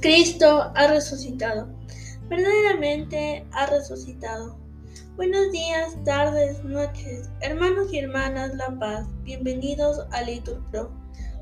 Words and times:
Cristo 0.00 0.72
ha 0.74 0.86
resucitado. 0.86 1.68
Verdaderamente 2.30 3.44
ha 3.52 3.66
resucitado. 3.66 4.56
Buenos 5.16 5.52
días, 5.52 5.94
tardes, 6.06 6.64
noches, 6.64 7.28
hermanos 7.42 7.92
y 7.92 7.98
hermanas 7.98 8.54
La 8.54 8.70
Paz. 8.78 9.06
Bienvenidos 9.24 10.06
a 10.12 10.22
Litur 10.22 10.64
Pro. 10.70 10.90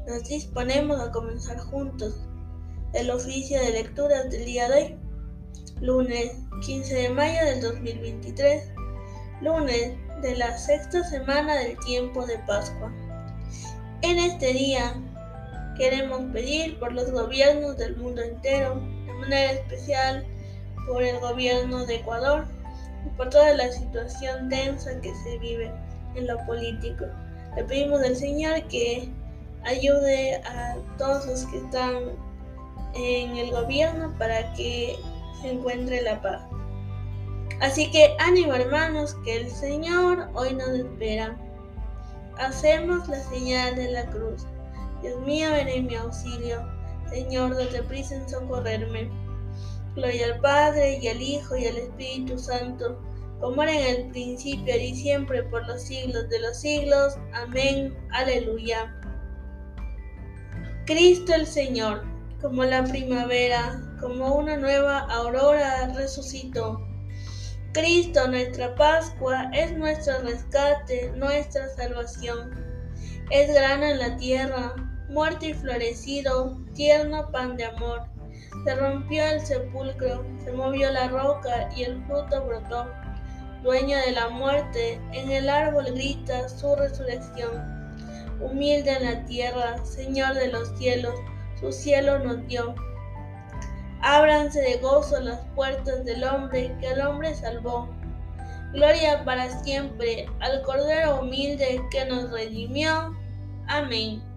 Nos 0.08 0.24
disponemos 0.24 1.00
a 1.00 1.12
comenzar 1.12 1.56
juntos 1.58 2.20
el 2.94 3.10
oficio 3.10 3.60
de 3.60 3.70
lecturas 3.70 4.28
del 4.28 4.44
día 4.44 4.68
de 4.68 4.74
hoy, 4.74 4.96
lunes 5.80 6.32
15 6.66 6.94
de 6.94 7.10
mayo 7.10 7.44
del 7.44 7.60
2023, 7.60 8.72
lunes 9.40 9.92
de 10.20 10.36
la 10.36 10.58
sexta 10.58 11.04
semana 11.04 11.54
del 11.54 11.78
tiempo 11.78 12.26
de 12.26 12.38
Pascua. 12.40 12.92
En 14.02 14.18
este 14.18 14.52
día 14.52 15.00
Queremos 15.78 16.20
pedir 16.32 16.78
por 16.78 16.92
los 16.92 17.10
gobiernos 17.12 17.76
del 17.76 17.96
mundo 17.96 18.20
entero, 18.20 18.74
de 19.06 19.12
manera 19.12 19.52
especial 19.52 20.26
por 20.88 21.02
el 21.02 21.18
gobierno 21.20 21.86
de 21.86 21.96
Ecuador 21.96 22.46
y 23.06 23.16
por 23.16 23.30
toda 23.30 23.54
la 23.54 23.70
situación 23.70 24.48
densa 24.48 25.00
que 25.00 25.14
se 25.22 25.38
vive 25.38 25.70
en 26.16 26.26
lo 26.26 26.36
político. 26.46 27.04
Le 27.56 27.64
pedimos 27.64 28.02
al 28.02 28.16
Señor 28.16 28.62
que 28.64 29.08
ayude 29.64 30.36
a 30.44 30.76
todos 30.96 31.26
los 31.26 31.44
que 31.46 31.58
están 31.58 31.94
en 32.94 33.36
el 33.36 33.50
gobierno 33.50 34.12
para 34.18 34.52
que 34.54 34.96
se 35.40 35.52
encuentre 35.52 36.02
la 36.02 36.20
paz. 36.20 36.42
Así 37.60 37.90
que 37.90 38.16
ánimo 38.18 38.54
hermanos, 38.54 39.16
que 39.24 39.36
el 39.36 39.50
Señor 39.50 40.28
hoy 40.34 40.54
nos 40.54 40.70
espera. 40.70 41.36
Hacemos 42.38 43.08
la 43.08 43.20
señal 43.24 43.74
de 43.74 43.90
la 43.90 44.06
cruz. 44.06 44.46
Dios 45.02 45.20
mío, 45.20 45.50
ven 45.52 45.68
en 45.68 45.86
mi 45.86 45.94
auxilio. 45.94 46.66
Señor, 47.08 47.56
date 47.56 47.82
prisa 47.82 48.16
en 48.16 48.28
socorrerme. 48.28 49.10
Gloria 49.94 50.26
al 50.26 50.40
Padre, 50.40 50.98
y 51.00 51.08
al 51.08 51.20
Hijo, 51.20 51.56
y 51.56 51.66
al 51.66 51.76
Espíritu 51.76 52.38
Santo, 52.38 53.00
como 53.40 53.62
era 53.62 53.72
en 53.72 53.96
el 53.96 54.10
principio, 54.10 54.76
y 54.76 54.94
siempre, 54.94 55.42
por 55.44 55.66
los 55.66 55.82
siglos 55.82 56.28
de 56.28 56.40
los 56.40 56.60
siglos. 56.60 57.16
Amén. 57.32 57.96
Aleluya. 58.12 58.94
Cristo 60.86 61.34
el 61.34 61.46
Señor, 61.46 62.04
como 62.40 62.64
la 62.64 62.84
primavera, 62.84 63.80
como 64.00 64.34
una 64.34 64.56
nueva 64.56 65.00
aurora, 65.10 65.92
resucitó. 65.94 66.80
Cristo, 67.72 68.26
nuestra 68.28 68.74
Pascua, 68.74 69.50
es 69.52 69.76
nuestro 69.76 70.18
rescate, 70.20 71.12
nuestra 71.16 71.68
salvación. 71.76 72.50
Es 73.30 73.52
grano 73.52 73.84
en 73.84 73.98
la 73.98 74.16
tierra, 74.16 74.74
muerto 75.08 75.46
y 75.46 75.54
florecido, 75.54 76.56
tierno 76.74 77.30
pan 77.30 77.56
de 77.56 77.64
amor. 77.64 78.02
Se 78.64 78.74
rompió 78.74 79.24
el 79.24 79.40
sepulcro, 79.40 80.24
se 80.44 80.52
movió 80.52 80.90
la 80.90 81.08
roca 81.08 81.68
y 81.74 81.84
el 81.84 82.02
fruto 82.04 82.44
brotó. 82.44 82.86
Dueño 83.62 83.96
de 83.98 84.12
la 84.12 84.28
muerte, 84.28 85.00
en 85.12 85.30
el 85.30 85.48
árbol 85.48 85.86
grita 85.86 86.48
su 86.48 86.76
resurrección. 86.76 87.78
Humilde 88.40 88.92
en 88.92 89.04
la 89.04 89.24
tierra, 89.24 89.84
Señor 89.84 90.34
de 90.34 90.48
los 90.48 90.68
cielos, 90.78 91.14
su 91.58 91.72
cielo 91.72 92.18
nos 92.20 92.46
dio. 92.46 92.74
Ábranse 94.00 94.60
de 94.60 94.76
gozo 94.76 95.18
las 95.20 95.40
puertas 95.56 96.04
del 96.04 96.22
hombre 96.22 96.76
que 96.80 96.92
el 96.92 97.00
hombre 97.00 97.34
salvó. 97.34 97.88
Gloria 98.72 99.24
para 99.24 99.50
siempre 99.62 100.26
al 100.40 100.62
Cordero 100.62 101.20
humilde 101.20 101.82
que 101.90 102.04
nos 102.04 102.30
redimió. 102.30 103.16
Amén. 103.66 104.27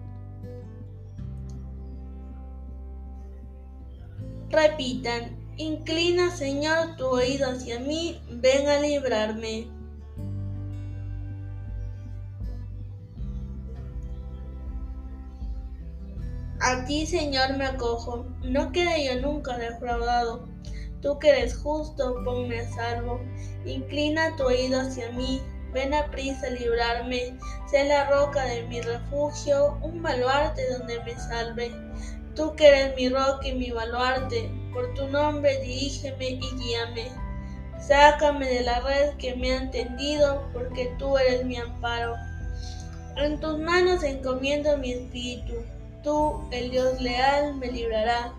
Repitan, 4.52 5.34
inclina 5.56 6.30
Señor 6.30 6.96
tu 6.96 7.06
oído 7.06 7.50
hacia 7.50 7.80
mí, 7.80 8.20
ven 8.28 8.68
a 8.68 8.80
librarme. 8.80 9.66
A 16.60 16.84
ti, 16.84 17.06
Señor, 17.06 17.56
me 17.56 17.64
acojo, 17.64 18.26
no 18.42 18.72
quede 18.72 19.06
yo 19.06 19.22
nunca 19.22 19.56
defraudado. 19.56 20.46
Tú 21.00 21.18
que 21.18 21.30
eres 21.30 21.56
justo, 21.56 22.22
ponme 22.22 22.60
a 22.60 22.70
salvo. 22.74 23.22
Inclina 23.64 24.36
tu 24.36 24.44
oído 24.44 24.82
hacia 24.82 25.10
mí, 25.12 25.40
ven 25.72 25.94
a 25.94 26.10
prisa 26.10 26.48
a 26.48 26.50
librarme. 26.50 27.38
Sé 27.70 27.84
la 27.86 28.10
roca 28.10 28.44
de 28.44 28.64
mi 28.64 28.82
refugio, 28.82 29.78
un 29.80 30.02
baluarte 30.02 30.60
donde 30.74 31.02
me 31.04 31.14
salve. 31.16 31.72
Tú 32.34 32.54
que 32.56 32.68
eres 32.68 32.96
mi 32.96 33.08
roca 33.10 33.46
y 33.46 33.52
mi 33.52 33.70
baluarte, 33.70 34.50
por 34.72 34.94
tu 34.94 35.06
nombre 35.08 35.60
dirígeme 35.60 36.30
y 36.30 36.40
guíame. 36.40 37.10
Sácame 37.78 38.46
de 38.46 38.62
la 38.62 38.80
red 38.80 39.16
que 39.16 39.34
me 39.36 39.54
han 39.54 39.70
tendido, 39.70 40.48
porque 40.52 40.94
tú 40.98 41.18
eres 41.18 41.44
mi 41.44 41.56
amparo. 41.56 42.14
En 43.16 43.38
tus 43.38 43.58
manos 43.58 44.02
encomiendo 44.02 44.78
mi 44.78 44.92
espíritu. 44.92 45.54
Tú, 46.02 46.42
el 46.52 46.70
Dios 46.70 47.00
leal, 47.00 47.54
me 47.56 47.70
librará. 47.70 48.32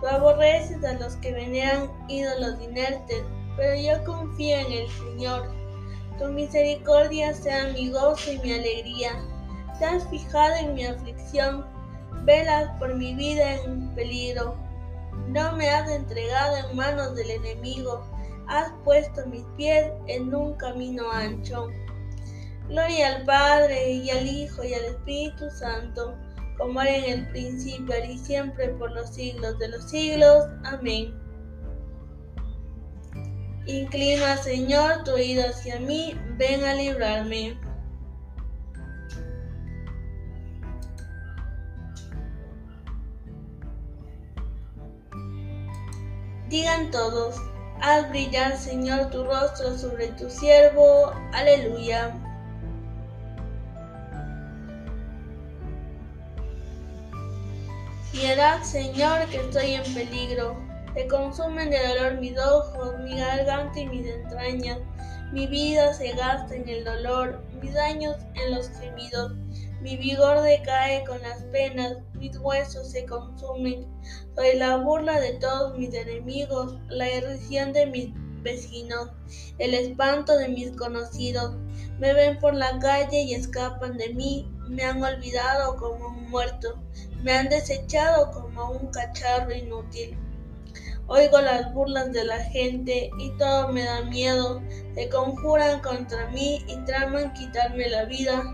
Tú 0.00 0.06
aborreces 0.06 0.82
a 0.84 0.94
los 0.94 1.16
que 1.16 1.32
veneran 1.32 1.90
ídolos 2.08 2.62
inertes, 2.62 3.22
pero 3.56 3.74
yo 3.74 4.04
confío 4.04 4.56
en 4.56 4.72
el 4.72 4.88
Señor. 4.90 5.50
Tu 6.18 6.24
misericordia 6.26 7.34
sea 7.34 7.68
mi 7.74 7.90
gozo 7.90 8.32
y 8.32 8.38
mi 8.38 8.52
alegría. 8.52 9.12
Te 9.78 9.84
has 9.84 10.08
fijado 10.08 10.54
en 10.56 10.74
mi 10.74 10.86
aflicción 10.86 11.66
velas 12.28 12.68
por 12.78 12.94
mi 12.94 13.14
vida 13.14 13.54
en 13.54 13.94
peligro. 13.94 14.54
No 15.28 15.56
me 15.56 15.70
has 15.70 15.90
entregado 15.90 16.56
en 16.58 16.76
manos 16.76 17.16
del 17.16 17.30
enemigo, 17.30 18.06
has 18.48 18.70
puesto 18.84 19.26
mis 19.26 19.44
pies 19.56 19.90
en 20.08 20.34
un 20.34 20.52
camino 20.56 21.10
ancho. 21.10 21.68
Gloria 22.68 23.16
al 23.16 23.24
Padre 23.24 23.92
y 23.92 24.10
al 24.10 24.26
Hijo 24.26 24.62
y 24.62 24.74
al 24.74 24.84
Espíritu 24.84 25.48
Santo, 25.58 26.14
como 26.58 26.82
era 26.82 26.96
en 26.96 27.20
el 27.20 27.28
principio 27.30 27.94
y 28.04 28.18
siempre 28.18 28.68
por 28.74 28.92
los 28.92 29.08
siglos 29.14 29.58
de 29.58 29.68
los 29.68 29.88
siglos. 29.88 30.44
Amén. 30.64 31.18
Inclina, 33.64 34.36
Señor, 34.36 35.02
tu 35.04 35.12
oído 35.12 35.48
hacia 35.48 35.80
mí, 35.80 36.14
ven 36.36 36.62
a 36.64 36.74
librarme. 36.74 37.58
Digan 46.48 46.90
todos, 46.90 47.36
haz 47.82 48.08
brillar 48.08 48.56
Señor 48.56 49.10
tu 49.10 49.22
rostro 49.24 49.76
sobre 49.76 50.08
tu 50.12 50.30
siervo. 50.30 51.12
Aleluya. 51.34 52.14
Piedad, 58.12 58.62
Señor, 58.62 59.26
que 59.26 59.36
estoy 59.36 59.74
en 59.74 59.94
peligro. 59.94 60.56
Te 60.94 61.06
consumen 61.06 61.68
de 61.68 61.86
dolor 61.86 62.18
mis 62.18 62.38
ojos, 62.38 62.98
mi 63.04 63.18
garganta 63.18 63.78
y 63.78 63.86
mis 63.86 64.06
entrañas. 64.06 64.78
Mi 65.32 65.46
vida 65.46 65.92
se 65.92 66.12
gasta 66.12 66.54
en 66.54 66.66
el 66.66 66.82
dolor, 66.82 67.44
mis 67.60 67.74
daños 67.74 68.16
en 68.34 68.54
los 68.54 68.70
gemidos. 68.70 69.32
Mi 69.80 69.96
vigor 69.96 70.42
decae 70.42 71.04
con 71.04 71.22
las 71.22 71.42
penas, 71.44 71.98
mis 72.14 72.36
huesos 72.38 72.90
se 72.90 73.06
consumen. 73.06 73.86
Soy 74.34 74.56
la 74.56 74.76
burla 74.76 75.20
de 75.20 75.34
todos 75.34 75.78
mis 75.78 75.94
enemigos, 75.94 76.74
la 76.88 77.08
irrisión 77.08 77.72
de 77.72 77.86
mis 77.86 78.08
vecinos, 78.42 79.10
el 79.58 79.74
espanto 79.74 80.36
de 80.36 80.48
mis 80.48 80.72
conocidos. 80.72 81.54
Me 81.98 82.12
ven 82.12 82.38
por 82.38 82.54
la 82.54 82.78
calle 82.80 83.22
y 83.22 83.34
escapan 83.34 83.96
de 83.96 84.14
mí, 84.14 84.52
me 84.68 84.82
han 84.82 85.02
olvidado 85.02 85.76
como 85.76 86.08
un 86.08 86.28
muerto, 86.28 86.82
me 87.22 87.32
han 87.32 87.48
desechado 87.48 88.32
como 88.32 88.72
un 88.72 88.88
cacharro 88.88 89.54
inútil. 89.54 90.18
Oigo 91.10 91.40
las 91.40 91.72
burlas 91.72 92.12
de 92.12 92.22
la 92.22 92.38
gente 92.38 93.10
y 93.18 93.30
todo 93.38 93.68
me 93.68 93.82
da 93.82 94.02
miedo. 94.02 94.60
Se 94.94 95.08
conjuran 95.08 95.80
contra 95.80 96.28
mí 96.28 96.62
y 96.68 96.76
traman 96.84 97.32
quitarme 97.32 97.88
la 97.88 98.04
vida. 98.04 98.44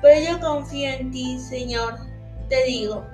Pero 0.00 0.32
yo 0.32 0.40
confío 0.40 0.88
en 0.88 1.10
ti, 1.10 1.38
Señor. 1.38 1.98
Te 2.48 2.64
digo, 2.64 3.04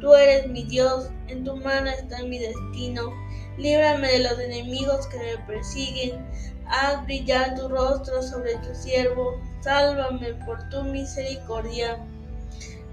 tú 0.00 0.14
eres 0.14 0.48
mi 0.48 0.64
Dios, 0.64 1.10
en 1.28 1.44
tu 1.44 1.54
mano 1.58 1.90
está 1.90 2.24
mi 2.24 2.40
destino. 2.40 3.12
Líbrame 3.56 4.08
de 4.08 4.18
los 4.18 4.38
enemigos 4.40 5.06
que 5.06 5.18
me 5.18 5.38
persiguen. 5.46 6.26
Haz 6.66 7.04
brillar 7.04 7.54
tu 7.54 7.68
rostro 7.68 8.20
sobre 8.20 8.56
tu 8.56 8.74
siervo. 8.74 9.40
Sálvame 9.60 10.34
por 10.44 10.68
tu 10.70 10.82
misericordia. 10.82 12.04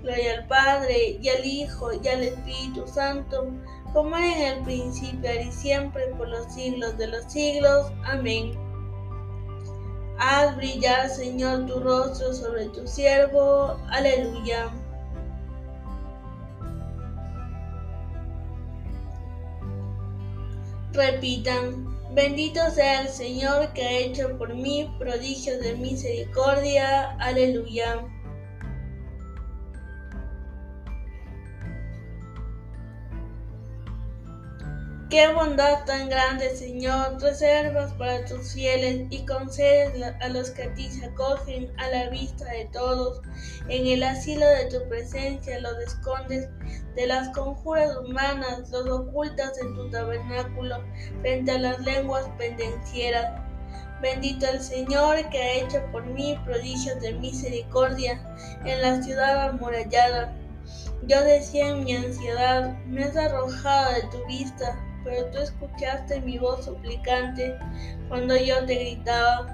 Gloria 0.04 0.34
al 0.36 0.48
Padre, 0.48 1.18
y 1.20 1.30
al 1.30 1.44
Hijo, 1.44 1.92
y 1.94 2.08
al 2.08 2.22
Espíritu 2.22 2.88
Santo 2.88 3.52
como 3.94 4.18
en 4.18 4.42
el 4.42 4.64
principio 4.64 5.30
y 5.42 5.52
siempre 5.52 6.08
por 6.18 6.28
los 6.30 6.54
siglos 6.54 6.98
de 6.98 7.08
los 7.08 7.32
siglos. 7.32 7.92
Amén. 8.04 8.58
Haz 10.20 10.56
brillar, 10.58 11.10
Señor, 11.10 11.68
tu 11.68 11.80
rostro 11.80 12.34
sobre 12.34 12.66
tu 12.70 12.88
siervo. 12.88 13.78
Aleluya. 13.90 14.72
Repitan, 20.94 21.86
bendito 22.16 22.60
sea 22.72 23.02
el 23.02 23.10
Señor 23.10 23.72
que 23.74 23.84
ha 23.84 23.92
hecho 24.00 24.36
por 24.40 24.56
mí 24.56 24.92
prodigios 24.98 25.60
de 25.60 25.76
misericordia. 25.76 27.12
Aleluya. 27.20 28.04
Qué 35.10 35.26
bondad 35.34 35.86
tan 35.86 36.10
grande, 36.10 36.54
Señor, 36.54 37.22
reservas 37.22 37.94
para 37.94 38.26
tus 38.26 38.52
fieles 38.52 39.08
y 39.10 39.26
concedes 39.26 40.04
a 40.20 40.28
los 40.28 40.52
que 40.52 40.64
a 40.64 40.74
ti 40.74 40.90
se 40.90 41.06
acogen 41.06 41.72
a 41.78 41.88
la 41.88 42.10
vista 42.10 42.44
de 42.44 42.66
todos. 42.74 43.22
En 43.70 43.88
el 43.88 44.04
asilo 44.04 44.46
de 44.46 44.66
tu 44.66 44.86
presencia 44.90 45.62
los 45.62 45.78
escondes 45.80 46.50
de 46.98 47.08
las 47.08 47.30
conjuras 47.30 47.96
humanas, 47.96 48.70
los 48.70 48.86
ocultas 48.90 49.58
en 49.60 49.76
tu 49.76 49.90
tabernáculo 49.90 50.84
frente 51.22 51.52
a 51.52 51.60
las 51.60 51.80
lenguas 51.80 52.28
pendencieras. 52.38 53.42
Bendito 54.02 54.46
el 54.50 54.60
Señor 54.60 55.30
que 55.30 55.42
ha 55.42 55.54
hecho 55.54 55.82
por 55.94 56.06
mí 56.06 56.38
prodigios 56.44 57.00
de 57.00 57.14
misericordia 57.14 58.22
en 58.66 58.82
la 58.82 59.02
ciudad 59.02 59.52
amurallada. 59.52 60.36
Yo 61.04 61.24
decía 61.24 61.70
en 61.70 61.86
mi 61.86 61.96
ansiedad, 61.96 62.78
me 62.88 63.06
has 63.06 63.16
arrojado 63.16 63.94
de 63.94 64.02
tu 64.12 64.28
vista 64.28 64.78
pero 65.08 65.26
tú 65.32 65.38
escuchaste 65.38 66.20
mi 66.22 66.38
voz 66.38 66.66
suplicante 66.66 67.58
cuando 68.10 68.36
yo 68.36 68.66
te 68.66 68.76
gritaba. 68.76 69.54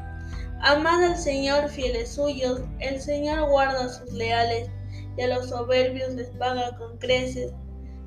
Amad 0.61 1.03
al 1.03 1.17
Señor 1.17 1.69
fieles 1.69 2.13
suyos, 2.13 2.61
el 2.79 2.99
Señor 2.99 3.49
guarda 3.49 3.85
a 3.85 3.89
sus 3.89 4.11
leales, 4.13 4.69
y 5.15 5.21
a 5.21 5.27
los 5.27 5.49
soberbios 5.49 6.13
les 6.15 6.29
paga 6.29 6.75
con 6.77 6.97
creces. 6.97 7.51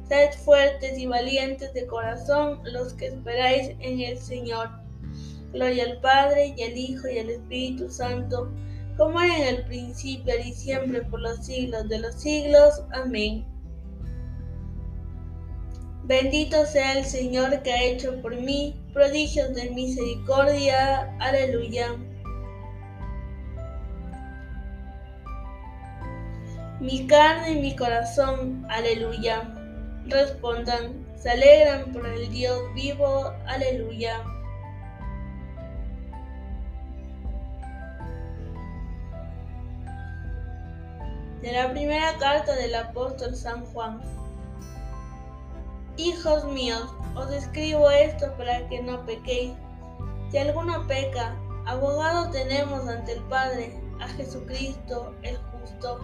Sed 0.09 0.33
fuertes 0.45 0.99
y 0.99 1.07
valientes 1.07 1.73
de 1.73 1.87
corazón 1.87 2.61
los 2.65 2.95
que 2.95 3.07
esperáis 3.07 3.71
en 3.81 4.01
el 4.01 4.19
Señor. 4.19 4.69
Gloria 5.53 5.85
al 5.85 6.01
Padre 6.01 6.55
y 6.57 6.63
al 6.63 6.77
Hijo 6.77 7.09
y 7.09 7.19
al 7.19 7.31
Espíritu 7.31 7.89
Santo, 7.89 8.51
como 8.97 9.21
era 9.21 9.37
en 9.37 9.57
el 9.57 9.65
principio 9.67 10.35
y 10.45 10.53
siempre 10.53 11.03
por 11.03 11.21
los 11.21 11.45
siglos 11.45 11.89
de 11.89 11.99
los 12.01 12.15
siglos. 12.15 12.83
Amén. 12.93 13.45
Bendito 16.07 16.65
sea 16.67 16.93
el 16.93 17.05
Señor 17.05 17.63
que 17.63 17.73
ha 17.73 17.83
hecho 17.83 18.23
por 18.23 18.37
mí 18.37 18.81
prodigios 18.93 19.53
de 19.55 19.71
misericordia. 19.71 21.13
Aleluya. 21.19 21.97
Mi 26.79 27.09
carne 27.09 27.55
y 27.55 27.61
mi 27.61 27.75
corazón, 27.75 28.65
aleluya. 28.71 29.53
Respondan, 30.07 31.05
se 31.17 31.31
alegran 31.31 31.93
por 31.93 32.07
el 32.07 32.31
Dios 32.31 32.61
vivo, 32.77 33.33
aleluya. 33.49 34.23
De 41.43 41.53
la 41.53 41.73
primera 41.73 42.17
carta 42.19 42.55
del 42.55 42.77
apóstol 42.77 43.35
San 43.35 43.65
Juan. 43.67 44.01
Hijos 45.99 46.45
míos, 46.45 46.95
os 47.15 47.33
escribo 47.33 47.91
esto 47.91 48.31
para 48.37 48.69
que 48.69 48.83
no 48.83 49.07
pequéis. 49.07 49.55
Si 50.31 50.37
alguno 50.37 50.87
peca, 50.87 51.35
abogado 51.65 52.31
tenemos 52.31 52.87
ante 52.87 53.13
el 53.13 53.23
Padre, 53.23 53.81
a 53.99 54.07
Jesucristo 54.09 55.15
el 55.23 55.39
justo. 55.39 55.99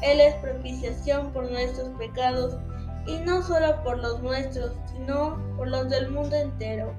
Él 0.00 0.20
es 0.20 0.34
propiciación 0.36 1.30
por 1.34 1.50
nuestros 1.50 1.90
pecados, 1.98 2.56
y 3.06 3.18
no 3.18 3.42
solo 3.42 3.82
por 3.82 3.98
los 3.98 4.22
nuestros, 4.22 4.72
sino 4.92 5.38
por 5.58 5.68
los 5.68 5.90
del 5.90 6.10
mundo 6.10 6.34
entero. 6.34 6.94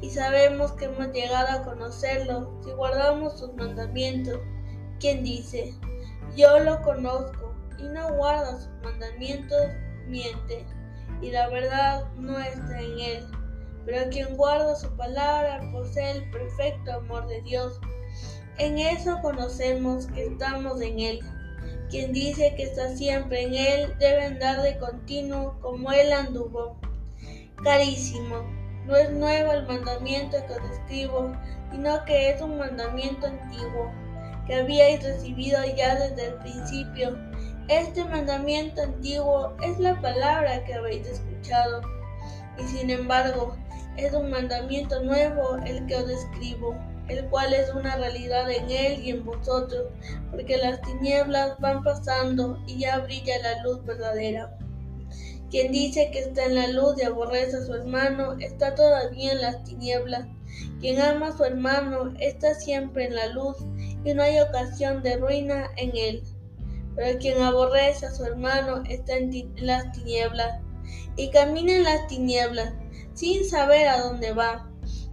Y 0.00 0.10
sabemos 0.10 0.72
que 0.72 0.86
hemos 0.86 1.12
llegado 1.12 1.56
a 1.56 1.62
conocerlo 1.62 2.50
si 2.64 2.72
guardamos 2.72 3.38
sus 3.38 3.54
mandamientos. 3.54 4.40
Quien 4.98 5.22
dice, 5.22 5.72
yo 6.34 6.58
lo 6.58 6.82
conozco, 6.82 7.54
y 7.78 7.84
no 7.84 8.12
guarda 8.14 8.58
sus 8.58 8.70
mandamientos, 8.82 9.60
miente 10.08 10.66
y 11.20 11.30
la 11.30 11.48
verdad 11.48 12.04
no 12.16 12.38
está 12.38 12.80
en 12.80 12.98
él. 12.98 13.26
Pero 13.86 14.10
quien 14.10 14.36
guarda 14.36 14.76
su 14.76 14.88
palabra 14.96 15.60
posee 15.72 16.12
el 16.12 16.30
perfecto 16.30 16.94
amor 16.94 17.26
de 17.26 17.42
Dios. 17.42 17.80
En 18.56 18.78
eso 18.78 19.18
conocemos 19.20 20.06
que 20.06 20.26
estamos 20.26 20.80
en 20.80 21.00
Él. 21.00 21.20
Quien 21.90 22.12
dice 22.12 22.54
que 22.56 22.62
está 22.62 22.96
siempre 22.96 23.42
en 23.42 23.54
Él 23.54 23.94
debe 23.98 24.24
andar 24.24 24.62
de 24.62 24.78
continuo 24.78 25.58
como 25.60 25.92
Él 25.92 26.12
anduvo. 26.12 26.78
Carísimo, 27.62 28.42
no 28.86 28.96
es 28.96 29.10
nuevo 29.10 29.52
el 29.52 29.66
mandamiento 29.66 30.36
que 30.46 30.52
os 30.52 30.70
escribo, 30.70 31.32
sino 31.70 32.04
que 32.04 32.30
es 32.30 32.40
un 32.40 32.58
mandamiento 32.58 33.26
antiguo, 33.26 33.92
que 34.46 34.54
habíais 34.54 35.02
recibido 35.02 35.58
ya 35.76 35.94
desde 35.96 36.26
el 36.26 36.34
principio 36.34 37.18
este 37.68 38.04
mandamiento 38.04 38.82
antiguo 38.82 39.54
es 39.62 39.78
la 39.78 40.00
palabra 40.00 40.64
que 40.64 40.74
habéis 40.74 41.06
escuchado, 41.06 41.82
y 42.58 42.62
sin 42.64 42.90
embargo 42.90 43.56
es 43.96 44.12
un 44.12 44.30
mandamiento 44.30 45.02
nuevo 45.02 45.56
el 45.64 45.86
que 45.86 45.96
os 45.96 46.10
escribo, 46.10 46.76
el 47.08 47.24
cual 47.28 47.52
es 47.54 47.72
una 47.72 47.96
realidad 47.96 48.50
en 48.50 48.70
él 48.70 49.04
y 49.04 49.10
en 49.10 49.24
vosotros, 49.24 49.86
porque 50.30 50.56
las 50.56 50.80
tinieblas 50.82 51.58
van 51.60 51.82
pasando 51.82 52.58
y 52.66 52.80
ya 52.80 52.98
brilla 52.98 53.34
la 53.42 53.62
luz 53.62 53.84
verdadera. 53.84 54.56
Quien 55.50 55.70
dice 55.70 56.10
que 56.10 56.18
está 56.18 56.46
en 56.46 56.56
la 56.56 56.68
luz 56.68 57.00
y 57.00 57.04
aborrece 57.04 57.56
a 57.56 57.64
su 57.64 57.74
hermano, 57.74 58.32
está 58.40 58.74
todavía 58.74 59.32
en 59.32 59.40
las 59.40 59.62
tinieblas. 59.62 60.26
Quien 60.80 61.00
ama 61.00 61.28
a 61.28 61.36
su 61.36 61.44
hermano 61.44 62.12
está 62.18 62.54
siempre 62.54 63.06
en 63.06 63.14
la 63.14 63.28
luz 63.28 63.56
y 64.04 64.12
no 64.14 64.22
hay 64.22 64.40
ocasión 64.40 65.02
de 65.02 65.16
ruina 65.16 65.70
en 65.76 65.96
él. 65.96 66.24
Pero 66.96 67.18
quien 67.18 67.42
aborrece 67.42 68.06
a 68.06 68.12
su 68.12 68.24
hermano 68.24 68.82
está 68.88 69.16
en 69.16 69.30
las 69.56 69.90
tinieblas 69.92 70.60
y 71.16 71.30
camina 71.30 71.72
en 71.72 71.84
las 71.84 72.06
tinieblas 72.06 72.72
sin 73.14 73.44
saber 73.44 73.88
a 73.88 74.00
dónde 74.00 74.32
va, 74.32 74.68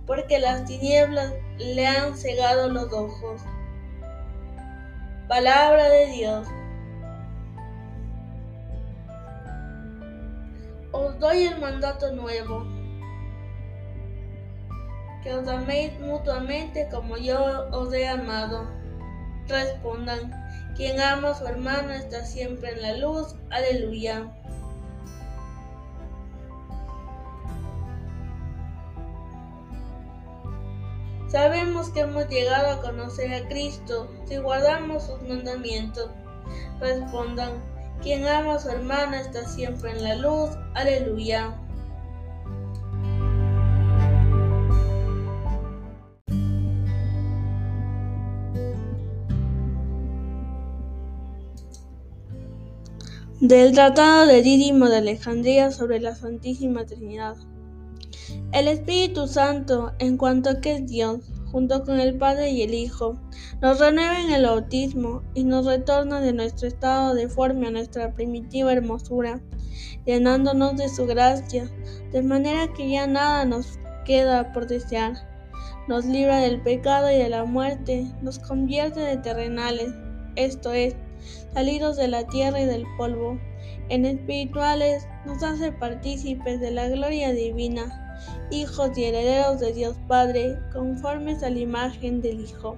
porque 0.06 0.40
las 0.40 0.66
tinieblas 0.66 1.34
le 1.58 1.86
han 1.88 2.18
cegado 2.18 2.70
los 2.70 2.92
ojos. 2.92 3.42
Palabra 5.28 5.88
de 5.90 6.08
Dios. 6.08 6.48
Os 10.92 11.18
doy 11.20 11.44
el 11.44 11.60
mandato 11.60 12.12
nuevo, 12.12 12.66
que 15.24 15.34
os 15.34 15.48
améis 15.48 15.98
mutuamente 16.02 16.90
como 16.92 17.16
yo 17.16 17.70
os 17.72 17.94
he 17.94 18.08
amado. 18.08 18.68
Respondan, 19.48 20.41
quien 20.82 21.00
ama 21.00 21.30
a 21.30 21.36
su 21.36 21.46
hermano 21.46 21.92
está 21.92 22.26
siempre 22.26 22.72
en 22.72 22.82
la 22.82 22.98
luz. 22.98 23.36
Aleluya. 23.52 24.32
Sabemos 31.28 31.92
que 31.92 32.00
hemos 32.00 32.28
llegado 32.30 32.72
a 32.72 32.82
conocer 32.82 33.32
a 33.32 33.48
Cristo 33.48 34.12
si 34.26 34.38
guardamos 34.38 35.04
sus 35.04 35.22
mandamientos. 35.22 36.10
Respondan, 36.80 37.62
quien 38.02 38.26
ama 38.26 38.56
a 38.56 38.60
su 38.60 38.70
hermano 38.70 39.18
está 39.18 39.48
siempre 39.48 39.92
en 39.92 40.04
la 40.04 40.16
luz. 40.16 40.50
Aleluya. 40.74 41.61
Del 53.42 53.72
Tratado 53.72 54.28
de 54.28 54.44
Dídimo 54.44 54.88
de 54.88 54.98
Alejandría 54.98 55.72
sobre 55.72 56.00
la 56.00 56.14
Santísima 56.14 56.86
Trinidad. 56.86 57.36
El 58.52 58.68
Espíritu 58.68 59.26
Santo, 59.26 59.94
en 59.98 60.18
cuanto 60.18 60.62
que 60.62 60.76
es 60.76 60.86
Dios, 60.86 61.32
junto 61.52 61.84
con 61.84 62.00
el 62.00 62.20
Padre 62.20 62.52
y 62.52 62.62
el 62.62 62.76
Hijo, 62.76 63.20
nos 63.60 63.80
renueva 63.80 64.22
en 64.22 64.30
el 64.30 64.46
bautismo 64.46 65.24
y 65.34 65.44
nos 65.44 65.66
retorna 65.66 66.22
de 66.22 66.34
nuestro 66.34 66.68
estado 66.68 67.16
deforme 67.16 67.66
a 67.66 67.72
nuestra 67.72 68.14
primitiva 68.14 68.74
hermosura, 68.74 69.42
llenándonos 70.06 70.78
de 70.78 70.88
su 70.88 71.08
gracia, 71.08 71.68
de 72.12 72.22
manera 72.22 72.72
que 72.74 72.92
ya 72.92 73.08
nada 73.08 73.44
nos 73.46 73.80
queda 74.06 74.54
por 74.54 74.68
desear. 74.68 75.14
Nos 75.88 76.06
libra 76.06 76.42
del 76.42 76.62
pecado 76.62 77.10
y 77.10 77.16
de 77.16 77.30
la 77.30 77.44
muerte, 77.46 78.06
nos 78.22 78.38
convierte 78.38 79.00
de 79.00 79.18
terrenales, 79.18 79.96
esto 80.36 80.74
es, 80.74 80.96
salidos 81.54 81.98
de 81.98 82.08
la 82.08 82.26
tierra 82.28 82.62
y 82.62 82.66
del 82.66 82.86
polvo. 82.98 83.40
En 83.90 84.06
espirituales 84.06 85.08
nos 85.26 85.44
hace 85.44 85.72
partícipes 85.72 86.60
de 86.60 86.72
la 86.72 86.88
gloria 86.90 87.32
divina, 87.32 88.18
hijos 88.52 88.98
y 88.98 89.06
herederos 89.06 89.60
de 89.60 89.74
Dios 89.74 89.96
Padre, 90.08 90.58
conformes 90.74 91.44
a 91.44 91.50
la 91.50 91.60
imagen 91.60 92.22
del 92.22 92.42
Hijo. 92.42 92.78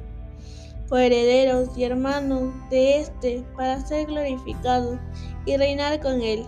Coherederos 0.90 1.70
y 1.78 1.86
hermanos 1.86 2.54
de 2.70 3.00
éste 3.00 3.44
para 3.56 3.86
ser 3.86 4.08
glorificados 4.08 5.00
y 5.46 5.58
reinar 5.58 6.00
con 6.00 6.22
él. 6.22 6.46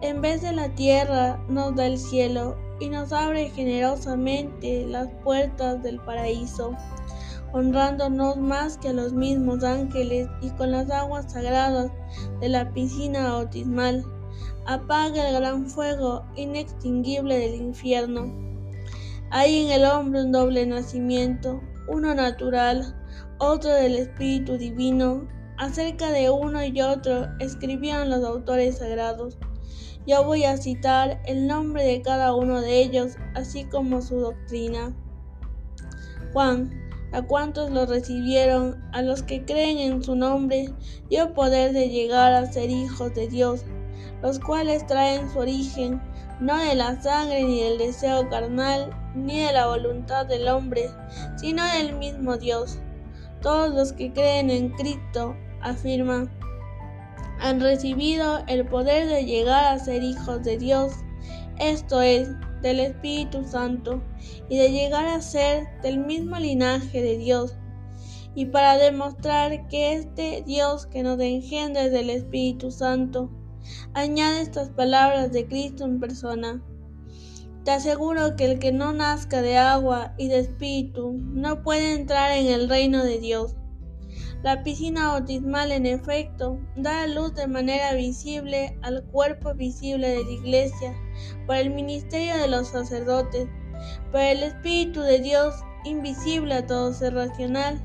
En 0.00 0.20
vez 0.20 0.42
de 0.42 0.52
la 0.52 0.68
tierra 0.74 1.38
nos 1.48 1.74
da 1.76 1.86
el 1.86 1.98
cielo, 1.98 2.56
y 2.80 2.88
nos 2.88 3.12
abre 3.12 3.50
generosamente 3.50 4.86
las 4.86 5.08
puertas 5.22 5.82
del 5.82 6.00
paraíso, 6.00 6.74
honrándonos 7.52 8.36
más 8.36 8.78
que 8.78 8.88
a 8.88 8.92
los 8.92 9.12
mismos 9.12 9.64
ángeles 9.64 10.28
y 10.40 10.50
con 10.50 10.70
las 10.70 10.90
aguas 10.90 11.32
sagradas 11.32 11.90
de 12.40 12.48
la 12.48 12.72
piscina 12.72 13.24
bautismal. 13.24 14.04
Apaga 14.66 15.28
el 15.28 15.36
gran 15.36 15.66
fuego 15.66 16.24
inextinguible 16.36 17.38
del 17.38 17.54
infierno. 17.56 18.32
Hay 19.30 19.64
en 19.64 19.72
el 19.72 19.84
hombre 19.84 20.24
un 20.24 20.32
doble 20.32 20.66
nacimiento, 20.66 21.60
uno 21.88 22.14
natural, 22.14 22.96
otro 23.38 23.72
del 23.72 23.96
Espíritu 23.96 24.58
Divino. 24.58 25.26
Acerca 25.56 26.10
de 26.10 26.30
uno 26.30 26.64
y 26.64 26.80
otro 26.80 27.26
escribieron 27.38 28.10
los 28.10 28.24
autores 28.24 28.78
sagrados. 28.78 29.38
Yo 30.06 30.24
voy 30.24 30.44
a 30.44 30.56
citar 30.56 31.20
el 31.26 31.46
nombre 31.46 31.84
de 31.84 32.00
cada 32.00 32.34
uno 32.34 32.60
de 32.60 32.80
ellos, 32.80 33.16
así 33.34 33.64
como 33.64 34.00
su 34.00 34.16
doctrina. 34.20 34.94
Juan, 36.32 36.70
a 37.12 37.22
cuantos 37.22 37.70
lo 37.70 37.86
recibieron, 37.86 38.82
a 38.92 39.02
los 39.02 39.22
que 39.22 39.44
creen 39.44 39.78
en 39.78 40.02
su 40.02 40.14
nombre, 40.14 40.72
dio 41.08 41.34
poder 41.34 41.72
de 41.72 41.88
llegar 41.88 42.32
a 42.32 42.50
ser 42.50 42.70
hijos 42.70 43.14
de 43.14 43.28
Dios, 43.28 43.64
los 44.22 44.38
cuales 44.38 44.86
traen 44.86 45.30
su 45.30 45.38
origen 45.38 46.00
no 46.40 46.56
de 46.56 46.74
la 46.74 47.00
sangre 47.00 47.44
ni 47.44 47.62
del 47.62 47.78
deseo 47.78 48.28
carnal, 48.30 48.90
ni 49.14 49.40
de 49.40 49.52
la 49.52 49.66
voluntad 49.66 50.26
del 50.26 50.48
hombre, 50.48 50.90
sino 51.36 51.62
del 51.74 51.94
mismo 51.96 52.38
Dios. 52.38 52.78
Todos 53.42 53.74
los 53.74 53.92
que 53.92 54.12
creen 54.12 54.50
en 54.50 54.70
Cristo, 54.70 55.36
afirma, 55.60 56.30
han 57.40 57.60
recibido 57.60 58.42
el 58.46 58.66
poder 58.66 59.06
de 59.08 59.24
llegar 59.24 59.64
a 59.64 59.78
ser 59.78 60.02
hijos 60.02 60.42
de 60.42 60.56
Dios, 60.56 60.92
esto 61.58 62.00
es, 62.00 62.28
del 62.62 62.80
Espíritu 62.80 63.44
Santo, 63.44 64.02
y 64.48 64.58
de 64.58 64.70
llegar 64.70 65.06
a 65.06 65.20
ser 65.20 65.68
del 65.82 65.98
mismo 65.98 66.38
linaje 66.38 67.02
de 67.02 67.18
Dios. 67.18 67.56
Y 68.34 68.46
para 68.46 68.76
demostrar 68.76 69.68
que 69.68 69.94
este 69.94 70.42
Dios 70.46 70.86
que 70.86 71.02
nos 71.02 71.18
engendra 71.20 71.84
es 71.84 71.92
del 71.92 72.10
Espíritu 72.10 72.70
Santo, 72.70 73.30
añade 73.94 74.40
estas 74.40 74.70
palabras 74.70 75.32
de 75.32 75.46
Cristo 75.46 75.84
en 75.84 76.00
persona. 76.00 76.62
Te 77.64 77.72
aseguro 77.72 78.36
que 78.36 78.46
el 78.46 78.58
que 78.58 78.72
no 78.72 78.92
nazca 78.92 79.42
de 79.42 79.58
agua 79.58 80.14
y 80.16 80.28
de 80.28 80.38
espíritu 80.38 81.12
no 81.12 81.62
puede 81.62 81.94
entrar 81.94 82.32
en 82.32 82.46
el 82.46 82.68
reino 82.68 83.04
de 83.04 83.18
Dios. 83.18 83.54
La 84.42 84.62
piscina 84.62 85.08
bautismal, 85.08 85.70
en 85.70 85.84
efecto, 85.84 86.58
da 86.74 87.06
luz 87.06 87.34
de 87.34 87.46
manera 87.46 87.92
visible 87.92 88.74
al 88.80 89.04
cuerpo 89.04 89.52
visible 89.52 90.08
de 90.08 90.24
la 90.24 90.30
Iglesia 90.30 90.96
por 91.46 91.56
el 91.56 91.68
ministerio 91.68 92.38
de 92.38 92.48
los 92.48 92.68
sacerdotes, 92.68 93.48
pero 94.10 94.38
el 94.38 94.42
Espíritu 94.44 95.02
de 95.02 95.18
Dios, 95.18 95.54
invisible 95.84 96.54
a 96.54 96.66
todo 96.66 96.94
ser 96.94 97.14
racional, 97.14 97.82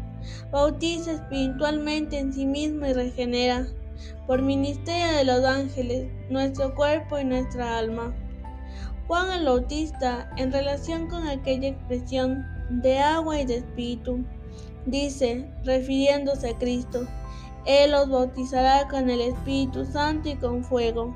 bautiza 0.50 1.12
espiritualmente 1.12 2.20
en 2.20 2.32
sí 2.32 2.46
mismo 2.46 2.86
y 2.86 2.94
regenera, 2.94 3.68
por 4.26 4.42
ministerio 4.42 5.18
de 5.18 5.26
los 5.26 5.44
ángeles, 5.44 6.10
nuestro 6.30 6.74
cuerpo 6.74 7.20
y 7.20 7.26
nuestra 7.26 7.78
alma. 7.78 8.16
Juan 9.08 9.30
el 9.32 9.46
Bautista, 9.46 10.32
en 10.38 10.54
relación 10.54 11.08
con 11.10 11.28
aquella 11.28 11.68
expresión 11.68 12.46
de 12.70 13.00
agua 13.00 13.42
y 13.42 13.46
de 13.46 13.58
espíritu, 13.58 14.24
dice, 14.86 15.50
refiriéndose 15.64 16.50
a 16.50 16.58
Cristo, 16.58 17.08
Él 17.66 17.94
os 17.94 18.10
bautizará 18.10 18.88
con 18.88 19.10
el 19.10 19.22
Espíritu 19.22 19.86
Santo 19.86 20.30
y 20.30 20.36
con 20.36 20.64
fuego, 20.64 21.16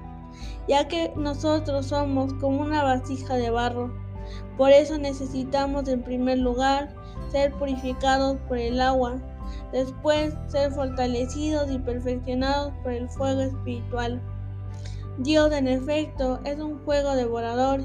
ya 0.67 0.87
que 0.87 1.11
nosotros 1.15 1.87
somos 1.87 2.33
como 2.35 2.61
una 2.61 2.83
vasija 2.83 3.35
de 3.35 3.49
barro. 3.49 3.93
Por 4.57 4.71
eso 4.71 4.97
necesitamos 4.97 5.87
en 5.87 6.03
primer 6.03 6.39
lugar 6.39 6.93
ser 7.31 7.53
purificados 7.53 8.37
por 8.47 8.57
el 8.57 8.81
agua, 8.81 9.17
después 9.71 10.33
ser 10.47 10.71
fortalecidos 10.71 11.71
y 11.71 11.79
perfeccionados 11.79 12.73
por 12.83 12.93
el 12.93 13.09
fuego 13.09 13.41
espiritual. 13.41 14.21
Dios 15.19 15.51
en 15.51 15.67
efecto 15.67 16.39
es 16.45 16.57
un 16.59 16.79
fuego 16.79 17.13
devorador 17.13 17.81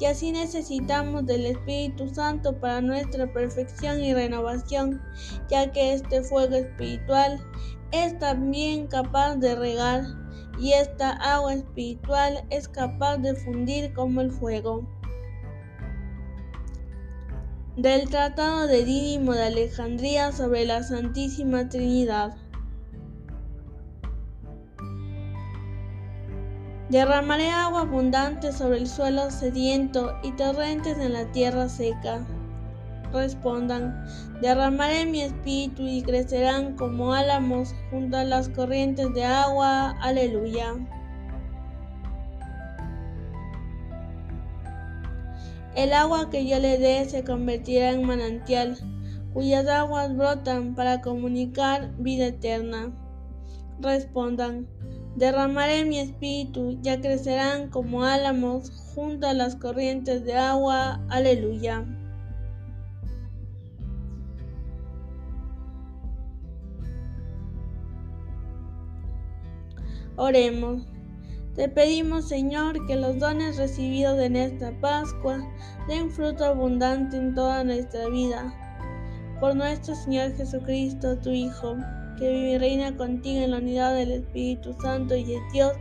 y 0.00 0.06
así 0.06 0.32
necesitamos 0.32 1.24
del 1.26 1.46
Espíritu 1.46 2.12
Santo 2.12 2.58
para 2.58 2.80
nuestra 2.80 3.32
perfección 3.32 4.02
y 4.02 4.12
renovación, 4.12 5.00
ya 5.48 5.70
que 5.70 5.92
este 5.92 6.24
fuego 6.24 6.56
espiritual 6.56 7.40
es 7.92 8.18
también 8.18 8.88
capaz 8.88 9.36
de 9.36 9.54
regar 9.54 10.02
y 10.58 10.72
esta 10.72 11.12
agua 11.12 11.54
espiritual 11.54 12.44
es 12.50 12.66
capaz 12.66 13.18
de 13.18 13.36
fundir 13.36 13.92
como 13.94 14.20
el 14.20 14.32
fuego. 14.32 14.84
Del 17.76 18.08
Tratado 18.10 18.66
de 18.66 18.84
Dídimo 18.84 19.34
de 19.34 19.44
Alejandría 19.44 20.32
sobre 20.32 20.64
la 20.64 20.82
Santísima 20.82 21.68
Trinidad. 21.68 22.41
Derramaré 26.92 27.48
agua 27.48 27.80
abundante 27.80 28.52
sobre 28.52 28.76
el 28.76 28.86
suelo 28.86 29.30
sediento 29.30 30.14
y 30.22 30.30
torrentes 30.32 30.98
en 30.98 31.14
la 31.14 31.24
tierra 31.32 31.66
seca. 31.66 32.20
Respondan, 33.14 34.04
derramaré 34.42 35.06
mi 35.06 35.22
espíritu 35.22 35.86
y 35.86 36.02
crecerán 36.02 36.76
como 36.76 37.14
álamos 37.14 37.74
junto 37.90 38.18
a 38.18 38.24
las 38.24 38.50
corrientes 38.50 39.10
de 39.14 39.24
agua. 39.24 39.96
Aleluya. 40.02 40.74
El 45.74 45.94
agua 45.94 46.28
que 46.28 46.46
yo 46.46 46.58
le 46.58 46.76
dé 46.76 47.06
se 47.08 47.24
convertirá 47.24 47.92
en 47.92 48.06
manantial, 48.06 48.76
cuyas 49.32 49.66
aguas 49.66 50.14
brotan 50.14 50.74
para 50.74 51.00
comunicar 51.00 51.90
vida 51.96 52.26
eterna. 52.26 52.92
Respondan, 53.80 54.68
Derramaré 55.16 55.84
mi 55.84 55.98
espíritu, 55.98 56.78
ya 56.80 57.00
crecerán 57.00 57.68
como 57.68 58.04
álamos 58.04 58.70
junto 58.94 59.26
a 59.26 59.34
las 59.34 59.56
corrientes 59.56 60.24
de 60.24 60.34
agua. 60.34 61.00
Aleluya. 61.10 61.84
Oremos. 70.16 70.86
Te 71.54 71.68
pedimos, 71.68 72.28
Señor, 72.28 72.86
que 72.86 72.96
los 72.96 73.18
dones 73.18 73.58
recibidos 73.58 74.18
en 74.18 74.36
esta 74.36 74.72
Pascua 74.80 75.38
den 75.88 76.10
fruto 76.10 76.46
abundante 76.46 77.18
en 77.18 77.34
toda 77.34 77.62
nuestra 77.64 78.08
vida. 78.08 78.54
Por 79.40 79.54
nuestro 79.56 79.94
Señor 79.94 80.34
Jesucristo, 80.36 81.18
tu 81.18 81.30
Hijo 81.30 81.76
que 82.18 82.30
vive 82.30 82.50
y 82.52 82.58
reina 82.58 82.96
contigo 82.96 83.42
en 83.42 83.52
la 83.52 83.58
unidad 83.58 83.94
del 83.94 84.12
Espíritu 84.12 84.74
Santo 84.80 85.14
y 85.14 85.24
de 85.24 85.40
Dios 85.52 85.72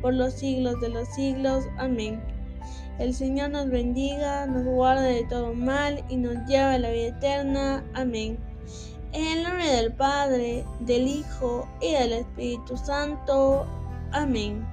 por 0.00 0.14
los 0.14 0.34
siglos 0.34 0.80
de 0.80 0.88
los 0.88 1.08
siglos. 1.08 1.64
Amén. 1.78 2.22
El 2.98 3.14
Señor 3.14 3.50
nos 3.50 3.68
bendiga, 3.68 4.46
nos 4.46 4.64
guarde 4.64 5.14
de 5.14 5.24
todo 5.24 5.54
mal 5.54 6.04
y 6.08 6.16
nos 6.16 6.34
lleve 6.46 6.74
a 6.74 6.78
la 6.78 6.90
vida 6.90 7.08
eterna. 7.08 7.84
Amén. 7.94 8.38
En 9.12 9.38
el 9.38 9.42
nombre 9.44 9.66
del 9.68 9.92
Padre, 9.92 10.64
del 10.80 11.06
Hijo 11.06 11.68
y 11.80 11.92
del 11.92 12.12
Espíritu 12.12 12.76
Santo. 12.76 13.66
Amén. 14.12 14.71